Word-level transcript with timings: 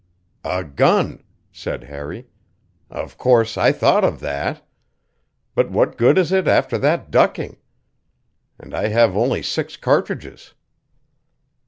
"A 0.43 0.63
gun," 0.63 1.23
said 1.51 1.83
Harry. 1.83 2.25
"Of 2.89 3.19
course 3.19 3.55
I 3.55 3.71
thought 3.71 4.03
of 4.03 4.19
that. 4.21 4.67
But 5.53 5.69
what 5.69 5.95
good 5.95 6.17
is 6.17 6.31
it 6.31 6.47
after 6.47 6.79
that 6.79 7.11
ducking? 7.11 7.57
And 8.57 8.73
I 8.73 8.87
have 8.87 9.15
only 9.15 9.43
six 9.43 9.77
cartridges." 9.77 10.55